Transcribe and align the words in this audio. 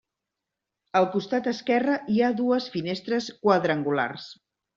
Al 0.99 1.05
costat 1.15 1.49
esquerre 1.51 1.97
hi 2.15 2.17
ha 2.23 2.31
dues 2.41 2.71
finestres 2.77 3.29
quadrangulars. 3.45 4.29